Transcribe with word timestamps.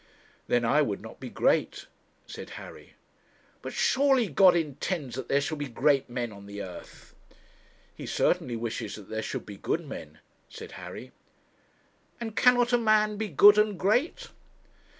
'Then 0.47 0.65
I 0.65 0.81
would 0.81 0.99
not 0.99 1.19
be 1.19 1.29
great,' 1.29 1.85
said 2.25 2.49
Harry. 2.57 2.95
'But, 3.61 3.71
surely, 3.73 4.29
God 4.29 4.55
intends 4.55 5.13
that 5.13 5.27
there 5.29 5.39
shall 5.39 5.57
be 5.59 5.67
great 5.67 6.09
men 6.09 6.31
on 6.31 6.47
the 6.47 6.59
earth?' 6.59 7.13
'He 7.93 8.07
certainly 8.07 8.55
wishes 8.55 8.95
that 8.95 9.09
there 9.09 9.21
should 9.21 9.45
be 9.45 9.57
good 9.57 9.85
men,' 9.87 10.17
said 10.49 10.71
Harry. 10.71 11.11
'And 12.19 12.35
cannot 12.35 12.73
a 12.73 12.79
man 12.79 13.17
be 13.17 13.27
good 13.27 13.59
and 13.59 13.77
great?' 13.79 14.29